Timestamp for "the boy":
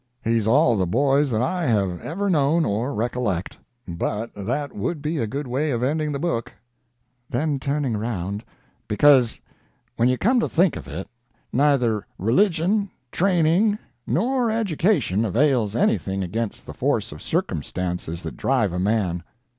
0.77-1.25